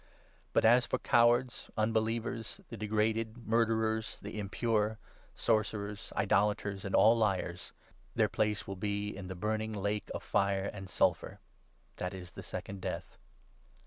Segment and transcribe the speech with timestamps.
[0.51, 4.97] But as for cowards, un 8 believers, the degraded, murderers, the impure,
[5.35, 7.71] sorcerers, idolaters, and all liars—
[8.15, 11.39] their place will be in the burning lake of fire and sulphur.
[11.97, 13.19] That is the Second Death.'